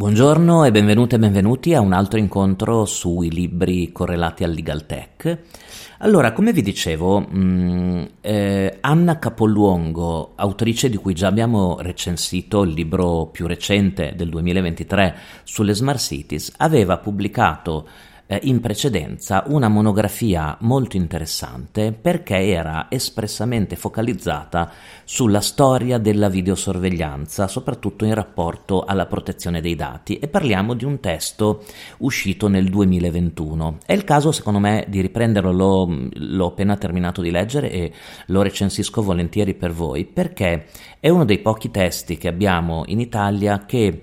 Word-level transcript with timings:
Buongiorno 0.00 0.64
e 0.64 0.70
benvenute 0.70 1.16
e 1.16 1.18
benvenuti 1.18 1.74
a 1.74 1.80
un 1.82 1.92
altro 1.92 2.18
incontro 2.18 2.86
sui 2.86 3.30
libri 3.30 3.92
correlati 3.92 4.44
al 4.44 4.52
Legal 4.52 4.86
Tech. 4.86 5.38
Allora, 5.98 6.32
come 6.32 6.54
vi 6.54 6.62
dicevo, 6.62 7.20
mh, 7.20 7.38
mm, 7.38 8.04
eh, 8.22 8.78
Anna 8.80 9.18
Capoluongo, 9.18 10.32
autrice 10.36 10.88
di 10.88 10.96
cui 10.96 11.12
già 11.12 11.26
abbiamo 11.26 11.76
recensito 11.82 12.62
il 12.62 12.72
libro 12.72 13.26
più 13.26 13.46
recente 13.46 14.14
del 14.16 14.30
2023 14.30 15.16
sulle 15.44 15.74
Smart 15.74 15.98
Cities, 15.98 16.54
aveva 16.56 16.96
pubblicato 16.96 17.86
in 18.42 18.60
precedenza 18.60 19.42
una 19.46 19.68
monografia 19.68 20.56
molto 20.60 20.96
interessante 20.96 21.92
perché 21.92 22.36
era 22.46 22.86
espressamente 22.88 23.74
focalizzata 23.74 24.70
sulla 25.04 25.40
storia 25.40 25.98
della 25.98 26.28
videosorveglianza, 26.28 27.48
soprattutto 27.48 28.04
in 28.04 28.14
rapporto 28.14 28.84
alla 28.84 29.06
protezione 29.06 29.60
dei 29.60 29.74
dati 29.74 30.18
e 30.18 30.28
parliamo 30.28 30.74
di 30.74 30.84
un 30.84 31.00
testo 31.00 31.64
uscito 31.98 32.46
nel 32.46 32.68
2021. 32.68 33.78
È 33.84 33.92
il 33.92 34.04
caso 34.04 34.30
secondo 34.30 34.60
me 34.60 34.84
di 34.88 35.00
riprenderlo, 35.00 35.50
l'ho, 35.50 36.08
l'ho 36.12 36.46
appena 36.46 36.76
terminato 36.76 37.22
di 37.22 37.32
leggere 37.32 37.70
e 37.70 37.92
lo 38.26 38.42
recensisco 38.42 39.02
volentieri 39.02 39.54
per 39.54 39.72
voi 39.72 40.04
perché 40.04 40.66
è 41.00 41.08
uno 41.08 41.24
dei 41.24 41.38
pochi 41.40 41.70
testi 41.70 42.16
che 42.16 42.28
abbiamo 42.28 42.84
in 42.86 43.00
Italia 43.00 43.64
che 43.66 44.00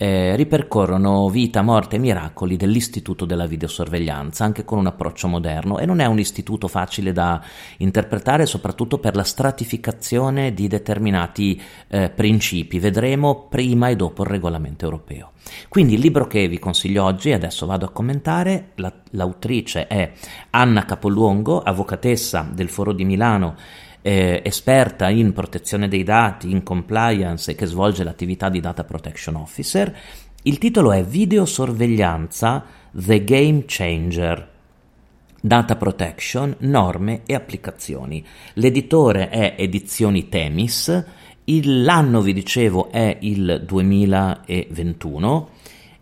eh, 0.00 0.36
ripercorrono 0.36 1.28
vita, 1.28 1.60
morte 1.60 1.96
e 1.96 1.98
miracoli 1.98 2.56
dell'istituto 2.56 3.24
della 3.24 3.46
videosorveglianza, 3.46 4.44
anche 4.44 4.64
con 4.64 4.78
un 4.78 4.86
approccio 4.86 5.26
moderno 5.26 5.78
e 5.78 5.86
non 5.86 5.98
è 5.98 6.06
un 6.06 6.20
istituto 6.20 6.68
facile 6.68 7.12
da 7.12 7.42
interpretare, 7.78 8.46
soprattutto 8.46 8.98
per 8.98 9.16
la 9.16 9.24
stratificazione 9.24 10.54
di 10.54 10.68
determinati 10.68 11.60
eh, 11.88 12.10
principi, 12.10 12.78
vedremo 12.78 13.48
prima 13.48 13.88
e 13.88 13.96
dopo 13.96 14.22
il 14.22 14.28
regolamento 14.28 14.84
europeo. 14.84 15.32
Quindi 15.68 15.94
il 15.94 16.00
libro 16.00 16.28
che 16.28 16.46
vi 16.46 16.60
consiglio 16.60 17.02
oggi, 17.02 17.32
adesso 17.32 17.66
vado 17.66 17.86
a 17.86 17.90
commentare, 17.90 18.70
la, 18.76 18.92
l'autrice 19.10 19.88
è 19.88 20.12
Anna 20.50 20.84
Capoluongo, 20.84 21.60
avvocatessa 21.60 22.48
del 22.52 22.68
Foro 22.68 22.92
di 22.92 23.04
Milano 23.04 23.56
eh, 24.02 24.42
esperta 24.44 25.08
in 25.08 25.32
protezione 25.32 25.88
dei 25.88 26.02
dati, 26.02 26.50
in 26.50 26.62
compliance 26.62 27.50
e 27.50 27.54
che 27.54 27.66
svolge 27.66 28.04
l'attività 28.04 28.48
di 28.48 28.60
Data 28.60 28.84
Protection 28.84 29.36
Officer. 29.36 29.96
Il 30.42 30.58
titolo 30.58 30.92
è 30.92 31.04
Videosorveglianza 31.04 32.64
The 32.92 33.24
Game 33.24 33.64
Changer. 33.66 34.48
Data 35.40 35.76
Protection, 35.76 36.54
norme 36.60 37.22
e 37.26 37.34
applicazioni. 37.34 38.24
L'editore 38.54 39.28
è 39.28 39.54
Edizioni 39.56 40.28
Temis, 40.28 41.04
l'anno 41.62 42.20
vi 42.20 42.32
dicevo 42.32 42.90
è 42.90 43.16
il 43.20 43.62
2021 43.64 45.48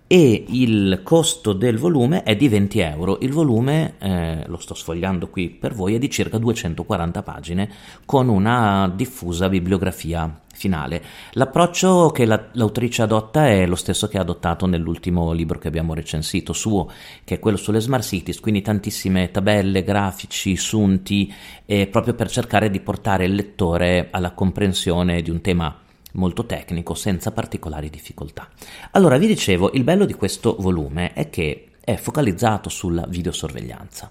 e 0.07 0.45
il 0.49 1.01
costo 1.03 1.53
del 1.53 1.79
volume 1.79 2.23
è 2.23 2.37
di 2.37 2.49
20 2.49 2.79
euro. 2.79 3.19
Il 3.21 3.33
volume, 3.33 3.95
eh, 3.99 4.45
lo 4.47 4.59
sto 4.59 4.75
sfogliando 4.75 5.29
qui 5.29 5.51
per 5.51 5.75
voi, 5.75 5.95
è 5.95 5.99
di 5.99 6.11
circa 6.11 6.39
240 6.39 7.23
pagine 7.23 7.71
con 8.05 8.29
una 8.29 8.93
diffusa 8.95 9.49
bibliografia 9.49 10.43
finale. 10.53 11.03
L'approccio 11.33 12.11
che 12.11 12.25
la, 12.25 12.49
l'autrice 12.53 13.03
adotta 13.03 13.49
è 13.49 13.67
lo 13.67 13.75
stesso 13.75 14.09
che 14.09 14.17
ha 14.17 14.23
adottato 14.23 14.67
nell'ultimo 14.67 15.33
libro 15.33 15.59
che 15.59 15.69
abbiamo 15.69 15.93
recensito 15.93 16.53
suo, 16.53 16.89
che 17.25 17.35
è 17.35 17.39
quello 17.39 17.57
sulle 17.57 17.81
smart 17.81 18.05
cities, 18.05 18.41
quindi 18.41 18.63
tantissime 18.63 19.31
tabelle, 19.31 19.83
grafici, 19.83 20.57
sunti, 20.57 21.33
eh, 21.67 21.89
proprio 21.89 22.15
per 22.15 22.31
cercare 22.31 22.71
di 22.71 22.81
portare 22.81 23.25
il 23.25 23.35
lettore 23.35 24.09
alla 24.11 24.33
comprensione 24.33 25.21
di 25.21 25.31
un 25.31 25.41
tema 25.41 25.81
molto 26.17 26.45
tecnico 26.45 26.95
senza 26.95 27.31
particolari 27.33 27.89
difficoltà. 27.89 28.49
Allora 28.93 29.17
vi 29.17 29.27
dicevo, 29.27 29.71
il 29.73 29.85
bello 29.85 30.05
di 30.05 30.15
questo 30.15 30.57
volume 30.59 31.13
è 31.13 31.31
che 31.31 31.69
è 31.81 31.97
focalizzato 31.97 32.69
sulla 32.69 33.07
videosorveglianza 33.09 34.11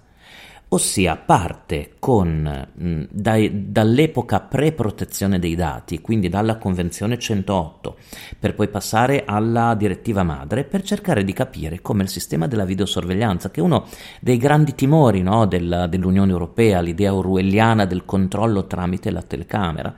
ossia 0.69 1.15
parte 1.15 1.93
con, 1.99 2.67
mh, 2.73 3.01
dai, 3.09 3.71
dall'epoca 3.71 4.41
pre-protezione 4.41 5.39
dei 5.39 5.55
dati, 5.55 6.01
quindi 6.01 6.27
dalla 6.27 6.57
Convenzione 6.57 7.19
108, 7.19 7.97
per 8.39 8.55
poi 8.55 8.67
passare 8.67 9.23
alla 9.25 9.75
direttiva 9.75 10.23
madre, 10.23 10.63
per 10.63 10.81
cercare 10.81 11.23
di 11.23 11.33
capire 11.33 11.81
come 11.81 12.03
il 12.03 12.09
sistema 12.09 12.47
della 12.47 12.65
videosorveglianza, 12.65 13.51
che 13.51 13.59
è 13.59 13.63
uno 13.63 13.85
dei 14.19 14.37
grandi 14.37 14.73
timori 14.73 15.21
no, 15.21 15.45
della, 15.45 15.87
dell'Unione 15.87 16.31
Europea, 16.31 16.81
l'idea 16.81 17.13
orwelliana 17.13 17.85
del 17.85 18.05
controllo 18.05 18.65
tramite 18.65 19.11
la 19.11 19.21
telecamera, 19.21 19.95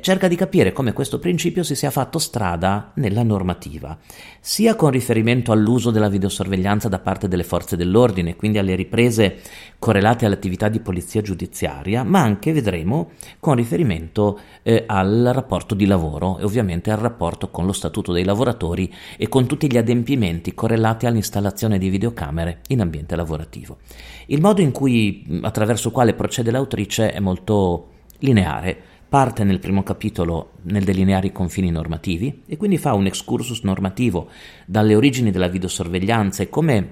cerca 0.00 0.26
di 0.26 0.34
capire 0.34 0.72
come 0.72 0.92
questo 0.92 1.20
principio 1.20 1.62
si 1.62 1.76
sia 1.76 1.90
fatto 1.90 2.18
strada 2.18 2.90
nella 2.94 3.22
normativa, 3.22 3.96
sia 4.40 4.74
con 4.74 4.90
riferimento 4.90 5.52
all'uso 5.52 5.90
della 5.92 6.08
videosorveglianza 6.08 6.88
da 6.88 6.98
parte 6.98 7.28
delle 7.28 7.44
forze 7.44 7.76
dell'ordine, 7.76 8.34
quindi 8.34 8.58
alle 8.58 8.74
riprese 8.74 9.38
correlate 9.78 10.26
all'attività 10.26 10.68
di 10.68 10.80
polizia 10.80 11.22
giudiziaria, 11.22 12.02
ma 12.02 12.20
anche, 12.20 12.52
vedremo, 12.52 13.10
con 13.38 13.54
riferimento 13.54 14.40
eh, 14.62 14.84
al 14.86 15.30
rapporto 15.32 15.76
di 15.76 15.86
lavoro 15.86 16.38
e 16.38 16.44
ovviamente 16.44 16.90
al 16.90 16.98
rapporto 16.98 17.50
con 17.50 17.64
lo 17.64 17.72
statuto 17.72 18.12
dei 18.12 18.24
lavoratori 18.24 18.92
e 19.16 19.28
con 19.28 19.46
tutti 19.46 19.70
gli 19.70 19.78
adempimenti 19.78 20.52
correlati 20.52 21.06
all'installazione 21.06 21.78
di 21.78 21.88
videocamere 21.88 22.60
in 22.68 22.80
ambiente 22.80 23.14
lavorativo. 23.14 23.78
Il 24.26 24.40
modo 24.40 24.60
in 24.60 24.72
cui, 24.72 25.40
attraverso 25.42 25.92
quale 25.92 26.14
procede 26.14 26.50
l'autrice 26.50 27.12
è 27.12 27.20
molto 27.20 27.90
lineare 28.20 28.94
parte 29.08 29.44
nel 29.44 29.60
primo 29.60 29.82
capitolo 29.82 30.52
nel 30.62 30.84
delineare 30.84 31.28
i 31.28 31.32
confini 31.32 31.70
normativi 31.70 32.42
e 32.46 32.56
quindi 32.56 32.78
fa 32.78 32.94
un 32.94 33.06
excursus 33.06 33.62
normativo 33.62 34.28
dalle 34.66 34.94
origini 34.94 35.30
della 35.30 35.48
videosorveglianza 35.48 36.42
e 36.42 36.48
come 36.48 36.90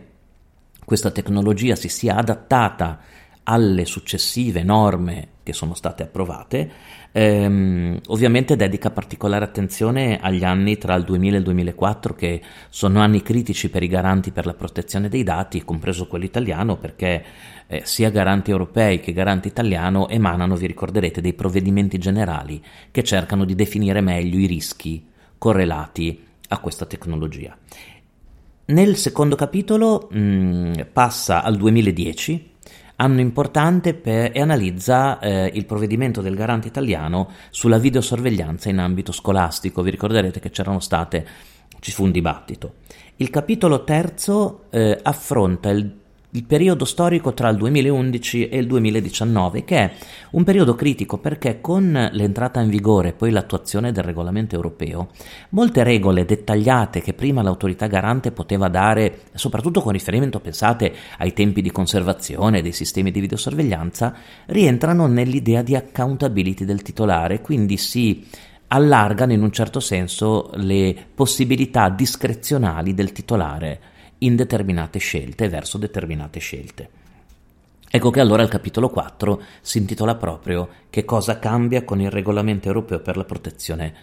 questa 0.84 1.10
tecnologia 1.10 1.74
si 1.74 1.88
sia 1.88 2.16
adattata 2.16 3.00
alle 3.44 3.84
successive 3.84 4.62
norme 4.62 5.28
che 5.44 5.52
sono 5.52 5.74
state 5.74 6.02
approvate, 6.02 6.70
ehm, 7.12 8.00
ovviamente 8.08 8.56
dedica 8.56 8.90
particolare 8.90 9.44
attenzione 9.44 10.18
agli 10.20 10.42
anni 10.42 10.76
tra 10.78 10.96
il 10.96 11.04
2000 11.04 11.34
e 11.34 11.38
il 11.38 11.44
2004 11.44 12.14
che 12.14 12.40
sono 12.70 13.00
anni 13.00 13.22
critici 13.22 13.70
per 13.70 13.84
i 13.84 13.88
garanti 13.88 14.32
per 14.32 14.46
la 14.46 14.54
protezione 14.54 15.08
dei 15.08 15.22
dati, 15.22 15.62
compreso 15.62 16.08
quello 16.08 16.24
italiano, 16.24 16.76
perché 16.76 17.24
eh, 17.66 17.82
sia 17.84 18.10
garanti 18.10 18.50
europei 18.50 18.98
che 18.98 19.12
garanti 19.12 19.46
italiano 19.48 20.08
emanano, 20.08 20.56
vi 20.56 20.66
ricorderete, 20.66 21.20
dei 21.20 21.34
provvedimenti 21.34 21.98
generali 21.98 22.60
che 22.90 23.04
cercano 23.04 23.44
di 23.44 23.54
definire 23.54 24.00
meglio 24.00 24.38
i 24.38 24.46
rischi 24.46 25.06
correlati 25.38 26.24
a 26.48 26.58
questa 26.58 26.86
tecnologia. 26.86 27.56
Nel 28.66 28.96
secondo 28.96 29.36
capitolo 29.36 30.08
mh, 30.10 30.18
mm, 30.18 30.72
passa 30.90 31.42
al 31.42 31.56
2010, 31.56 32.52
anno 32.96 33.20
importante 33.20 33.94
per, 33.94 34.30
e 34.34 34.40
analizza 34.40 35.18
eh, 35.18 35.50
il 35.54 35.66
provvedimento 35.66 36.20
del 36.20 36.34
garante 36.34 36.68
italiano 36.68 37.30
sulla 37.50 37.78
videosorveglianza 37.78 38.68
in 38.68 38.78
ambito 38.78 39.12
scolastico. 39.12 39.82
Vi 39.82 39.90
ricorderete 39.90 40.40
che 40.40 40.50
c'erano 40.50 40.80
state, 40.80 41.26
ci 41.80 41.92
fu 41.92 42.04
un 42.04 42.10
dibattito. 42.10 42.74
Il 43.16 43.30
capitolo 43.30 43.84
terzo 43.84 44.64
eh, 44.70 44.98
affronta 45.02 45.70
il 45.70 46.02
il 46.34 46.44
periodo 46.44 46.84
storico 46.84 47.32
tra 47.32 47.48
il 47.48 47.56
2011 47.56 48.48
e 48.48 48.58
il 48.58 48.66
2019, 48.66 49.64
che 49.64 49.76
è 49.76 49.92
un 50.30 50.42
periodo 50.42 50.74
critico 50.74 51.18
perché 51.18 51.60
con 51.60 52.08
l'entrata 52.10 52.60
in 52.60 52.68
vigore 52.68 53.10
e 53.10 53.12
poi 53.12 53.30
l'attuazione 53.30 53.92
del 53.92 54.02
regolamento 54.02 54.56
europeo, 54.56 55.10
molte 55.50 55.84
regole 55.84 56.24
dettagliate 56.24 57.00
che 57.00 57.14
prima 57.14 57.40
l'autorità 57.40 57.86
garante 57.86 58.32
poteva 58.32 58.66
dare, 58.66 59.20
soprattutto 59.34 59.80
con 59.80 59.92
riferimento, 59.92 60.40
pensate, 60.40 60.92
ai 61.18 61.32
tempi 61.32 61.62
di 61.62 61.70
conservazione 61.70 62.62
dei 62.62 62.72
sistemi 62.72 63.12
di 63.12 63.20
videosorveglianza, 63.20 64.14
rientrano 64.46 65.06
nell'idea 65.06 65.62
di 65.62 65.76
accountability 65.76 66.64
del 66.64 66.82
titolare, 66.82 67.42
quindi 67.42 67.76
si 67.76 68.26
allargano 68.68 69.32
in 69.32 69.42
un 69.42 69.52
certo 69.52 69.78
senso 69.78 70.50
le 70.54 70.96
possibilità 71.14 71.90
discrezionali 71.90 72.92
del 72.92 73.12
titolare 73.12 73.92
in 74.24 74.36
determinate 74.36 74.98
scelte 74.98 75.48
verso 75.48 75.78
determinate 75.78 76.40
scelte. 76.40 76.88
Ecco 77.90 78.10
che 78.10 78.20
allora 78.20 78.42
il 78.42 78.48
capitolo 78.48 78.90
4 78.90 79.40
si 79.60 79.78
intitola 79.78 80.16
proprio 80.16 80.68
Che 80.90 81.04
cosa 81.04 81.38
cambia 81.38 81.84
con 81.84 82.00
il 82.00 82.10
regolamento 82.10 82.66
europeo 82.66 82.98
per 83.00 83.16
la 83.16 83.24
protezione 83.24 83.94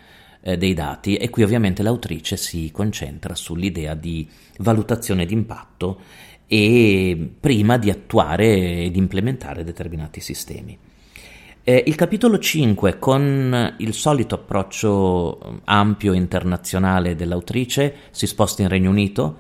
eh, 0.42 0.58
dei 0.58 0.74
dati 0.74 1.18
e 1.18 1.30
qui 1.30 1.44
ovviamente 1.44 1.84
l'autrice 1.84 2.38
si 2.38 2.72
concentra 2.72 3.36
sull'idea 3.36 3.94
di 3.94 4.28
valutazione 4.60 5.26
d'impatto 5.26 6.00
e 6.48 7.32
prima 7.40 7.78
di 7.78 7.90
attuare 7.90 8.84
ed 8.84 8.96
implementare 8.96 9.64
determinati 9.64 10.20
sistemi. 10.20 10.78
Eh, 11.64 11.84
il 11.86 11.94
capitolo 11.96 12.40
5, 12.40 12.98
con 12.98 13.76
il 13.78 13.94
solito 13.94 14.36
approccio 14.36 15.62
ampio 15.66 16.14
internazionale 16.14 17.16
dell'autrice, 17.16 17.96
si 18.10 18.26
sposta 18.26 18.64
in 18.64 18.68
Regno 18.68 18.90
Unito 18.90 19.38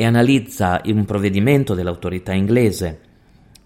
e 0.00 0.06
analizza 0.06 0.80
un 0.86 1.04
provvedimento 1.04 1.74
dell'autorità 1.74 2.32
inglese 2.32 3.00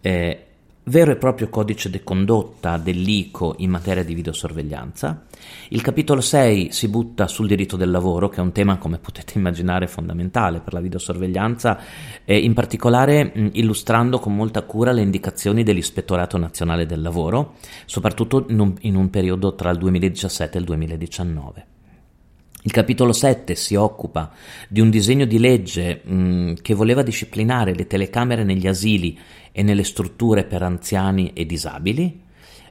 eh, 0.00 0.46
vero 0.82 1.12
e 1.12 1.16
proprio 1.16 1.48
codice 1.48 1.88
di 1.90 2.02
condotta 2.02 2.76
dell'ICO 2.76 3.54
in 3.58 3.70
materia 3.70 4.02
di 4.02 4.14
videosorveglianza. 4.14 5.26
Il 5.68 5.80
capitolo 5.80 6.20
6 6.20 6.72
si 6.72 6.88
butta 6.88 7.28
sul 7.28 7.46
diritto 7.46 7.76
del 7.76 7.92
lavoro, 7.92 8.28
che 8.30 8.38
è 8.38 8.42
un 8.42 8.50
tema, 8.50 8.78
come 8.78 8.98
potete 8.98 9.34
immaginare, 9.38 9.86
fondamentale 9.86 10.58
per 10.58 10.72
la 10.72 10.80
videosorveglianza, 10.80 11.78
eh, 12.24 12.36
in 12.36 12.52
particolare 12.52 13.30
mh, 13.32 13.50
illustrando 13.52 14.18
con 14.18 14.34
molta 14.34 14.62
cura 14.62 14.90
le 14.90 15.02
indicazioni 15.02 15.62
dell'Ispettorato 15.62 16.36
Nazionale 16.36 16.84
del 16.84 17.00
Lavoro, 17.00 17.54
soprattutto 17.86 18.46
in 18.48 18.58
un, 18.58 18.74
in 18.80 18.96
un 18.96 19.08
periodo 19.08 19.54
tra 19.54 19.70
il 19.70 19.78
2017 19.78 20.56
e 20.56 20.60
il 20.60 20.66
2019. 20.66 21.66
Il 22.66 22.72
capitolo 22.72 23.12
7 23.12 23.54
si 23.56 23.74
occupa 23.74 24.32
di 24.70 24.80
un 24.80 24.88
disegno 24.88 25.26
di 25.26 25.38
legge 25.38 26.00
mh, 26.02 26.54
che 26.62 26.72
voleva 26.72 27.02
disciplinare 27.02 27.74
le 27.74 27.86
telecamere 27.86 28.42
negli 28.42 28.66
asili 28.66 29.18
e 29.52 29.62
nelle 29.62 29.84
strutture 29.84 30.44
per 30.44 30.62
anziani 30.62 31.32
e 31.34 31.44
disabili, 31.44 32.22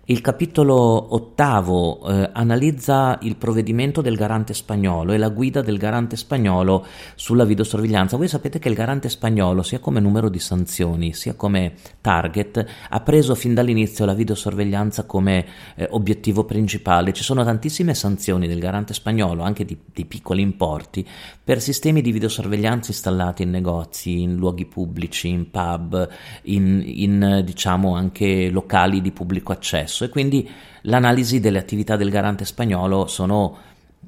il 0.08 0.20
capitolo 0.20 1.16
ottavo 1.16 2.06
eh, 2.06 2.30
analizza 2.34 3.18
il 3.22 3.38
provvedimento 3.38 4.02
del 4.02 4.18
garante 4.18 4.54
spagnolo 4.54 5.14
e 5.14 5.18
la 5.18 5.30
guida 5.30 5.62
del 5.62 5.78
garante 5.78 6.18
spagnolo 6.18 6.86
sulla 7.16 7.46
videosorveglianza. 7.46 8.18
Voi 8.18 8.28
sapete 8.28 8.60
che 8.60 8.68
il 8.68 8.76
garante 8.76 9.08
spagnolo, 9.08 9.64
sia 9.64 9.80
come 9.80 10.02
numero 10.02 10.28
di 10.28 10.40
sanzioni, 10.40 11.14
sia 11.14 11.36
come 11.36 11.76
target, 12.02 12.66
ha 12.90 13.00
preso 13.00 13.34
fin 13.34 13.54
dall'inizio 13.54 14.04
la 14.04 14.14
videosorveglianza 14.14 15.06
come 15.06 15.46
eh, 15.76 15.88
obiettivo 15.92 16.44
principale. 16.44 17.14
Ci 17.14 17.24
sono 17.24 17.46
tantissime 17.46 17.94
sanzioni 17.94 18.46
del 18.46 18.60
garante 18.60 18.94
spagnolo, 18.94 19.44
anche 19.44 19.64
di, 19.64 19.78
di 19.94 20.04
piccoli 20.04 20.42
importi, 20.42 21.08
per 21.42 21.62
sistemi 21.62 22.02
di 22.02 22.12
videosorveglianza 22.12 22.92
installati 22.92 23.44
in 23.44 23.52
negozi, 23.52 24.20
in 24.20 24.36
luoghi 24.36 24.66
pubblici, 24.66 25.30
in 25.30 25.50
pub, 25.50 26.10
in, 26.44 26.84
in 26.86 27.42
diciamo 27.46 27.96
anche 27.96 28.50
locali 28.50 29.00
di 29.00 29.12
pubblico 29.14 29.54
accesso 29.54 29.92
stesso 29.94 30.04
e 30.06 30.10
quindi 30.10 30.50
l'analisi 30.82 31.40
delle 31.40 31.60
attività 31.60 31.96
del 31.96 32.10
garante 32.10 32.44
spagnolo 32.44 33.06
sono 33.06 33.58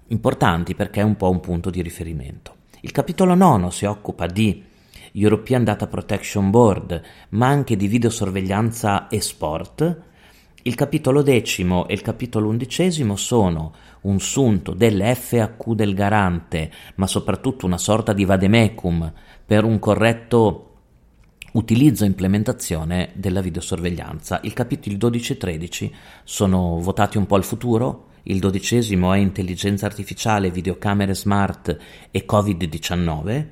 importanti 0.07 0.73
perché 0.73 1.01
è 1.01 1.03
un 1.03 1.15
po' 1.15 1.29
un 1.29 1.39
punto 1.39 1.69
di 1.69 1.81
riferimento. 1.81 2.55
Il 2.81 2.91
capitolo 2.91 3.35
9 3.35 3.71
si 3.71 3.85
occupa 3.85 4.25
di 4.25 4.63
European 5.13 5.63
Data 5.63 5.87
Protection 5.87 6.49
Board, 6.49 7.01
ma 7.29 7.47
anche 7.47 7.77
di 7.77 7.87
videosorveglianza 7.87 9.07
e 9.07 9.21
sport. 9.21 10.01
Il 10.63 10.75
capitolo 10.75 11.21
decimo 11.21 11.87
e 11.87 11.93
il 11.93 12.01
capitolo 12.01 12.49
undicesimo 12.49 13.15
sono 13.15 13.73
un 14.01 14.19
sunto 14.19 14.73
delle 14.73 15.13
FAQ 15.13 15.73
del 15.73 15.93
garante, 15.93 16.71
ma 16.95 17.07
soprattutto 17.07 17.65
una 17.65 17.77
sorta 17.77 18.13
di 18.13 18.25
vademecum 18.25 19.13
per 19.45 19.63
un 19.63 19.79
corretto 19.79 20.74
utilizzo 21.55 22.03
e 22.03 22.07
implementazione 22.07 23.11
della 23.13 23.41
videosorveglianza. 23.41 24.39
I 24.43 24.53
capitoli 24.53 24.97
12 24.97 25.33
e 25.33 25.37
13 25.37 25.95
sono 26.23 26.79
votati 26.79 27.17
un 27.17 27.25
po' 27.25 27.35
al 27.35 27.43
futuro, 27.43 28.07
il 28.23 28.39
dodicesimo 28.39 29.13
è 29.13 29.17
intelligenza 29.17 29.85
artificiale, 29.85 30.51
videocamere 30.51 31.13
smart 31.13 31.77
e 32.11 32.25
Covid-19, 32.27 33.45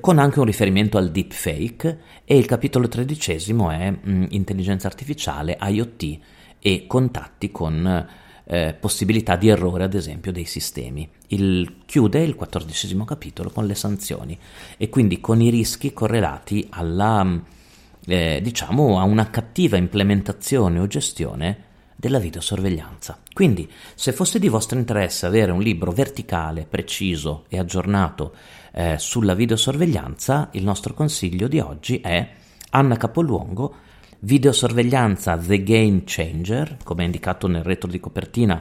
con 0.00 0.18
anche 0.18 0.38
un 0.38 0.44
riferimento 0.44 0.98
al 0.98 1.10
deepfake, 1.10 2.00
e 2.24 2.36
il 2.36 2.46
capitolo 2.46 2.88
tredicesimo 2.88 3.70
è 3.70 3.90
mh, 3.90 4.26
intelligenza 4.30 4.86
artificiale, 4.86 5.58
IoT 5.60 6.18
e 6.58 6.86
contatti 6.86 7.50
con 7.50 8.06
eh, 8.50 8.74
possibilità 8.78 9.36
di 9.36 9.48
errore, 9.48 9.84
ad 9.84 9.92
esempio, 9.92 10.32
dei 10.32 10.46
sistemi. 10.46 11.06
Il, 11.28 11.82
chiude 11.84 12.22
il 12.22 12.34
quattordicesimo 12.34 13.04
capitolo 13.04 13.50
con 13.50 13.66
le 13.66 13.74
sanzioni 13.74 14.38
e 14.78 14.88
quindi 14.88 15.20
con 15.20 15.42
i 15.42 15.50
rischi 15.50 15.92
correlati 15.92 16.66
alla, 16.70 17.22
mm, 17.22 17.38
eh, 18.06 18.40
diciamo, 18.42 18.98
a 18.98 19.02
una 19.02 19.28
cattiva 19.28 19.76
implementazione 19.76 20.78
o 20.78 20.86
gestione 20.86 21.64
della 21.94 22.18
videosorveglianza. 22.18 23.18
Quindi, 23.34 23.70
se 23.94 24.12
fosse 24.12 24.38
di 24.38 24.48
vostro 24.48 24.78
interesse 24.78 25.26
avere 25.26 25.52
un 25.52 25.60
libro 25.60 25.92
verticale, 25.92 26.64
preciso 26.64 27.44
e 27.48 27.58
aggiornato 27.58 28.34
eh, 28.72 28.96
sulla 28.98 29.34
videosorveglianza, 29.34 30.48
il 30.52 30.64
nostro 30.64 30.94
consiglio 30.94 31.48
di 31.48 31.58
oggi 31.60 32.00
è 32.00 32.26
Anna 32.70 32.96
Capoluongo 32.96 33.74
Videosorveglianza 34.20 35.36
The 35.36 35.62
Game 35.62 36.02
Changer, 36.04 36.78
come 36.82 37.04
indicato 37.04 37.46
nel 37.46 37.62
retro 37.62 37.88
di 37.88 38.00
copertina, 38.00 38.60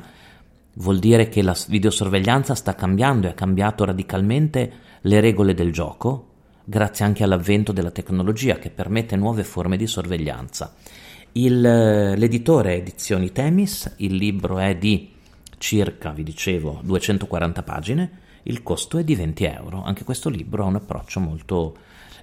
vuol 0.73 0.99
dire 0.99 1.29
che 1.29 1.41
la 1.41 1.57
videosorveglianza 1.67 2.53
sta 2.53 2.75
cambiando 2.75 3.25
e 3.25 3.31
ha 3.31 3.33
cambiato 3.33 3.83
radicalmente 3.83 4.71
le 5.01 5.19
regole 5.19 5.55
del 5.55 5.71
gioco, 5.71 6.27
grazie 6.63 7.05
anche 7.05 7.23
all'avvento 7.23 7.71
della 7.71 7.89
tecnologia 7.89 8.59
che 8.59 8.69
permette 8.69 9.15
nuove 9.15 9.43
forme 9.43 9.77
di 9.77 9.87
sorveglianza. 9.87 10.75
Il, 11.31 11.59
l'editore 11.59 12.73
è 12.73 12.77
Edizioni 12.77 13.31
Temis, 13.31 13.95
il 13.97 14.13
libro 14.13 14.59
è 14.59 14.75
di 14.75 15.11
circa, 15.57 16.11
vi 16.11 16.23
dicevo, 16.23 16.81
240 16.83 17.63
pagine, 17.63 18.11
il 18.43 18.61
costo 18.61 18.99
è 18.99 19.03
di 19.03 19.15
20 19.15 19.43
euro. 19.45 19.83
Anche 19.83 20.03
questo 20.03 20.29
libro 20.29 20.63
ha 20.63 20.67
un 20.67 20.75
approccio 20.75 21.19
molto 21.19 21.77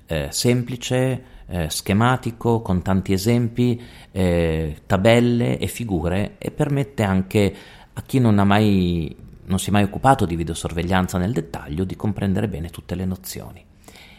eh, 0.06 0.28
semplice, 0.30 1.24
eh, 1.46 1.70
schematico, 1.70 2.62
con 2.62 2.82
tanti 2.82 3.12
esempi, 3.12 3.80
eh, 4.10 4.82
tabelle 4.86 5.58
e 5.58 5.66
figure 5.66 6.36
e 6.38 6.50
permette 6.50 7.02
anche 7.02 7.54
a 7.92 8.02
chi 8.02 8.18
non 8.18 8.34
mai 8.34 9.22
non 9.46 9.58
si 9.58 9.68
è 9.68 9.72
mai 9.72 9.82
occupato 9.82 10.24
di 10.24 10.36
videosorveglianza 10.36 11.18
nel 11.18 11.32
dettaglio 11.32 11.84
di 11.84 11.96
comprendere 11.96 12.48
bene 12.48 12.70
tutte 12.70 12.94
le 12.94 13.04
nozioni. 13.04 13.64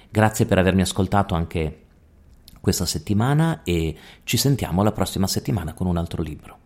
Grazie 0.09 0.45
per 0.45 0.59
avermi 0.59 0.81
ascoltato 0.81 1.33
anche 1.33 1.79
questa 2.61 2.85
settimana 2.85 3.61
e 3.63 3.95
ci 4.23 4.37
sentiamo 4.37 4.83
la 4.83 4.91
prossima 4.91 5.27
settimana 5.27 5.73
con 5.73 5.87
un 5.87 5.97
altro 5.97 6.21
libro. 6.21 6.57